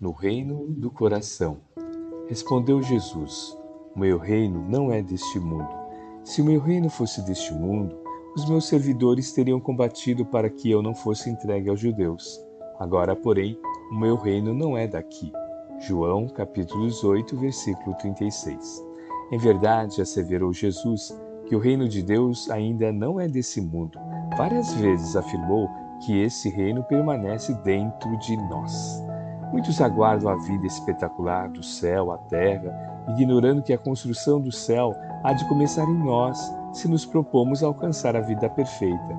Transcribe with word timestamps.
no 0.00 0.12
reino 0.12 0.66
do 0.68 0.90
coração. 0.90 1.58
Respondeu 2.26 2.80
Jesus: 2.80 3.56
meu 3.94 4.18
reino 4.18 4.64
não 4.66 4.90
é 4.90 5.02
deste 5.02 5.38
mundo. 5.38 5.68
Se 6.24 6.40
o 6.40 6.44
meu 6.44 6.60
reino 6.60 6.88
fosse 6.88 7.20
deste 7.22 7.52
mundo, 7.52 7.98
os 8.34 8.48
meus 8.48 8.66
servidores 8.66 9.32
teriam 9.32 9.60
combatido 9.60 10.24
para 10.24 10.48
que 10.48 10.70
eu 10.70 10.80
não 10.80 10.94
fosse 10.94 11.28
entregue 11.28 11.68
aos 11.68 11.80
judeus. 11.80 12.40
Agora, 12.78 13.14
porém, 13.14 13.58
o 13.90 13.94
meu 13.98 14.16
reino 14.16 14.54
não 14.54 14.78
é 14.78 14.86
daqui. 14.86 15.32
João, 15.80 16.28
capítulo 16.28 16.86
18, 16.86 17.36
versículo 17.36 17.96
36. 17.96 18.86
Em 19.32 19.38
verdade, 19.38 20.00
asseverou 20.00 20.52
Jesus 20.52 21.14
que 21.46 21.56
o 21.56 21.58
reino 21.58 21.88
de 21.88 22.02
Deus 22.02 22.48
ainda 22.48 22.92
não 22.92 23.20
é 23.20 23.26
desse 23.26 23.60
mundo. 23.60 23.98
Várias 24.36 24.72
vezes 24.74 25.16
afirmou 25.16 25.68
que 26.06 26.22
esse 26.22 26.48
reino 26.48 26.82
permanece 26.84 27.52
dentro 27.64 28.16
de 28.18 28.36
nós. 28.48 29.09
Muitos 29.52 29.80
aguardam 29.80 30.30
a 30.30 30.36
vida 30.36 30.66
espetacular 30.66 31.48
do 31.48 31.62
céu 31.62 32.12
à 32.12 32.18
terra, 32.18 32.72
ignorando 33.08 33.62
que 33.62 33.72
a 33.72 33.78
construção 33.78 34.40
do 34.40 34.52
céu 34.52 34.94
há 35.24 35.32
de 35.32 35.46
começar 35.48 35.84
em 35.84 35.98
nós, 35.98 36.38
se 36.72 36.88
nos 36.88 37.04
propomos 37.04 37.62
alcançar 37.62 38.14
a 38.14 38.20
vida 38.20 38.48
perfeita. 38.48 39.18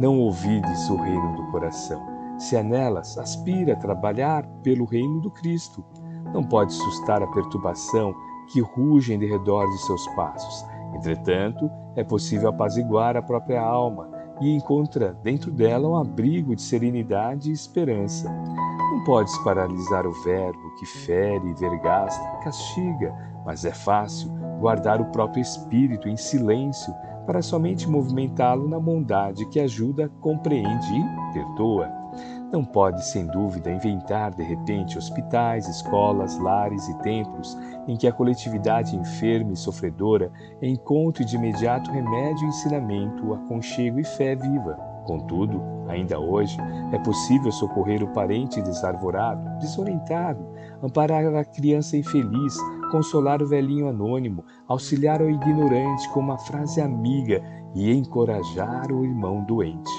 Não 0.00 0.18
ouvides 0.18 0.88
o 0.88 0.96
reino 0.96 1.36
do 1.36 1.50
coração. 1.50 2.02
Se 2.38 2.56
é 2.56 2.62
nelas, 2.62 3.18
aspira 3.18 3.74
a 3.74 3.76
trabalhar 3.76 4.46
pelo 4.62 4.86
reino 4.86 5.20
do 5.20 5.30
Cristo. 5.30 5.84
Não 6.32 6.42
pode 6.42 6.72
sustar 6.72 7.22
a 7.22 7.26
perturbação 7.26 8.14
que 8.52 8.60
ruge 8.60 9.12
em 9.12 9.18
redor 9.18 9.66
de 9.66 9.78
seus 9.86 10.06
passos. 10.08 10.64
Entretanto, 10.94 11.70
é 11.94 12.02
possível 12.02 12.48
apaziguar 12.48 13.16
a 13.16 13.22
própria 13.22 13.60
alma 13.60 14.15
e 14.40 14.54
encontra 14.54 15.12
dentro 15.22 15.50
dela 15.50 15.88
um 15.88 15.96
abrigo 15.96 16.54
de 16.54 16.62
serenidade 16.62 17.50
e 17.50 17.52
esperança. 17.52 18.30
Não 18.30 19.04
podes 19.04 19.36
paralisar 19.38 20.06
o 20.06 20.12
verbo 20.22 20.74
que 20.78 20.86
fere, 20.86 21.54
vergasta, 21.54 22.24
castiga, 22.42 23.14
mas 23.44 23.64
é 23.64 23.72
fácil 23.72 24.30
guardar 24.60 25.00
o 25.00 25.06
próprio 25.06 25.42
espírito 25.42 26.08
em 26.08 26.16
silêncio 26.16 26.94
para 27.26 27.42
somente 27.42 27.88
movimentá-lo 27.88 28.68
na 28.68 28.78
bondade 28.78 29.46
que 29.46 29.58
ajuda, 29.58 30.08
compreende 30.20 30.94
e 30.94 31.32
perdoa. 31.32 32.05
Não 32.52 32.64
pode, 32.64 33.04
sem 33.04 33.26
dúvida, 33.26 33.72
inventar 33.72 34.32
de 34.32 34.42
repente 34.42 34.96
hospitais, 34.96 35.68
escolas, 35.68 36.38
lares 36.38 36.88
e 36.88 36.94
templos 36.98 37.58
em 37.88 37.96
que 37.96 38.06
a 38.06 38.12
coletividade 38.12 38.96
enferma 38.96 39.52
e 39.52 39.56
sofredora 39.56 40.30
encontre 40.62 41.24
de 41.24 41.34
imediato 41.34 41.90
remédio, 41.90 42.46
ensinamento, 42.46 43.34
aconchego 43.34 43.98
e 43.98 44.04
fé 44.04 44.36
viva. 44.36 44.78
Contudo, 45.04 45.60
ainda 45.88 46.18
hoje, 46.18 46.56
é 46.92 46.98
possível 46.98 47.50
socorrer 47.50 48.02
o 48.02 48.12
parente 48.12 48.62
desarvorado, 48.62 49.58
desorientado, 49.58 50.44
amparar 50.82 51.24
a 51.34 51.44
criança 51.44 51.96
infeliz, 51.96 52.56
consolar 52.90 53.42
o 53.42 53.46
velhinho 53.46 53.88
anônimo, 53.88 54.44
auxiliar 54.68 55.20
o 55.20 55.30
ignorante 55.30 56.08
com 56.10 56.20
uma 56.20 56.38
frase 56.38 56.80
amiga 56.80 57.42
e 57.74 57.92
encorajar 57.92 58.90
o 58.92 59.04
irmão 59.04 59.44
doente. 59.44 59.90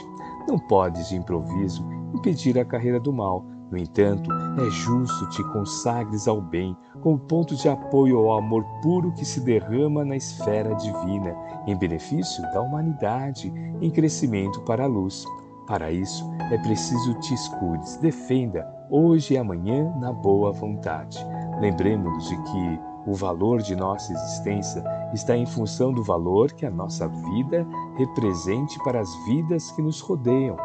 Não 0.48 0.58
podes, 0.58 1.10
de 1.10 1.18
improviso, 1.18 1.86
impedir 2.14 2.58
a 2.60 2.66
carreira 2.66 3.00
do 3.00 3.12
mal. 3.14 3.46
No 3.70 3.78
entanto, 3.78 4.32
é 4.32 4.70
justo 4.70 5.30
te 5.30 5.44
consagres 5.52 6.28
ao 6.28 6.42
bem, 6.42 6.76
como 7.02 7.20
ponto 7.20 7.56
de 7.56 7.68
apoio 7.68 8.18
ao 8.18 8.38
amor 8.38 8.64
puro 8.82 9.12
que 9.12 9.26
se 9.26 9.42
derrama 9.42 10.06
na 10.06 10.16
esfera 10.16 10.74
divina, 10.76 11.36
em 11.66 11.76
benefício 11.76 12.42
da 12.54 12.62
humanidade, 12.62 13.52
em 13.82 13.90
crescimento 13.90 14.62
para 14.62 14.86
a 14.86 14.88
luz. 14.88 15.26
Para 15.68 15.92
isso, 15.92 16.26
é 16.50 16.58
preciso 16.60 17.14
te 17.16 17.34
escudes, 17.34 17.98
defenda, 17.98 18.66
hoje 18.90 19.34
e 19.34 19.38
amanhã, 19.38 19.94
na 20.00 20.14
boa 20.14 20.54
vontade. 20.54 21.20
Lembremos-nos 21.60 22.30
de 22.30 22.38
que 22.44 22.80
o 23.06 23.14
valor 23.14 23.62
de 23.62 23.76
nossa 23.76 24.14
existência 24.14 24.84
está 25.14 25.36
em 25.36 25.46
função 25.46 25.92
do 25.92 26.04
valor 26.04 26.54
que 26.54 26.66
a 26.66 26.72
nossa 26.72 27.08
vida 27.08 27.68
represente 27.98 28.78
para 28.84 29.02
as 29.02 29.14
vidas 29.26 29.72
que 29.72 29.82
nos 29.82 30.00
rodeiam. 30.00 30.56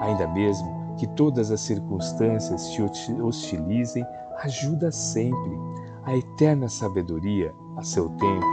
Ainda 0.00 0.26
mesmo 0.28 0.77
que 0.98 1.06
todas 1.06 1.50
as 1.50 1.60
circunstâncias 1.60 2.70
te 2.70 2.82
hostilizem, 3.22 4.04
ajuda 4.42 4.90
sempre. 4.90 5.58
A 6.04 6.16
eterna 6.16 6.68
sabedoria, 6.68 7.54
a 7.76 7.82
seu 7.82 8.08
tempo, 8.10 8.46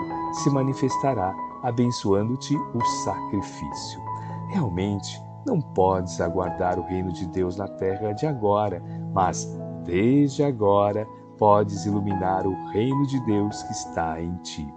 se 0.43 0.49
manifestará, 0.49 1.33
abençoando-te 1.63 2.55
o 2.55 2.81
sacrifício. 3.03 4.01
Realmente, 4.49 5.21
não 5.45 5.61
podes 5.61 6.19
aguardar 6.19 6.79
o 6.79 6.85
reino 6.85 7.11
de 7.11 7.25
Deus 7.27 7.55
na 7.57 7.67
terra 7.67 8.13
de 8.13 8.25
agora, 8.25 8.81
mas 9.13 9.47
desde 9.83 10.43
agora 10.43 11.07
podes 11.37 11.85
iluminar 11.85 12.45
o 12.47 12.69
reino 12.69 13.05
de 13.07 13.19
Deus 13.25 13.61
que 13.63 13.71
está 13.71 14.21
em 14.21 14.35
ti. 14.37 14.67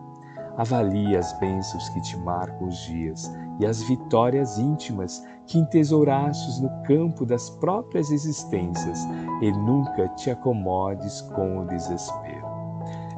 Avalie 0.59 1.17
as 1.17 1.33
bênçãos 1.39 1.89
que 1.91 2.01
te 2.01 2.17
marcam 2.17 2.67
os 2.67 2.77
dias 2.79 3.33
e 3.61 3.65
as 3.65 3.81
vitórias 3.83 4.59
íntimas 4.59 5.25
que 5.47 5.57
entesourastes 5.57 6.61
no 6.61 6.69
campo 6.83 7.25
das 7.25 7.49
próprias 7.49 8.11
existências 8.11 8.99
e 9.41 9.53
nunca 9.53 10.09
te 10.17 10.33
acomodes 10.33 11.23
com 11.23 11.61
o 11.61 11.67
desespero. 11.67 12.45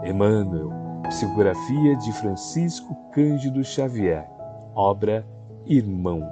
Emmanuel, 0.05 0.71
psicografia 1.09 1.97
de 1.97 2.12
Francisco 2.12 2.95
Cândido 3.11 3.65
Xavier, 3.65 4.28
obra 4.75 5.27
Irmão, 5.65 6.22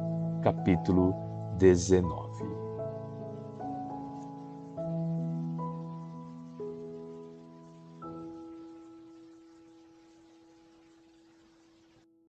capítulo 0.42 1.14
19. 1.56 2.57